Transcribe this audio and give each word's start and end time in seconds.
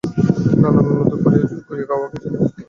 না 0.61 0.69
না, 0.73 0.79
অনুরোধে 0.81 1.17
পড়িয়া 1.23 1.45
জোর 1.49 1.61
করিয়া 1.67 1.85
খাওয়া 1.89 2.07
কিছু 2.13 2.27
নয়। 2.33 2.49